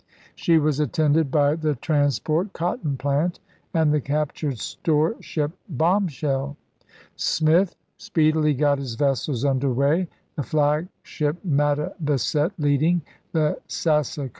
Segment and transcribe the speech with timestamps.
[0.35, 3.39] She was attended by the trans port Cotton Plant,
[3.71, 6.57] and the captured storeship Bomb shell.
[7.15, 14.29] Smith speedily got his vessels under way, the flagship Mattabesett leading, the Sassacus and Chap.